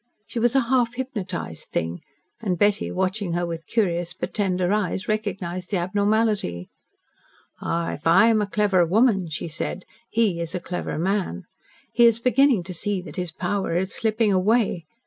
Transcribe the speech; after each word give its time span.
She 0.25 0.39
was 0.39 0.55
a 0.55 0.61
half 0.61 0.95
hypnotised 0.95 1.69
thing, 1.69 2.01
and 2.41 2.57
Betty, 2.57 2.89
watching 2.89 3.33
her 3.33 3.45
with 3.45 3.67
curious 3.67 4.15
but 4.15 4.33
tender 4.33 4.73
eyes, 4.73 5.07
recognised 5.07 5.69
the 5.69 5.77
abnormality. 5.77 6.69
"Ah, 7.61 7.93
if 7.93 8.07
I 8.07 8.25
am 8.25 8.41
a 8.41 8.47
clever 8.49 8.83
woman," 8.83 9.29
she 9.29 9.47
said, 9.47 9.85
"he 10.09 10.39
is 10.39 10.55
a 10.55 10.59
clever 10.59 10.97
man. 10.97 11.43
He 11.93 12.07
is 12.07 12.17
beginning 12.19 12.63
to 12.63 12.73
see 12.73 12.99
that 13.03 13.17
his 13.17 13.31
power 13.31 13.77
is 13.77 13.93
slipping 13.93 14.33
away. 14.33 14.85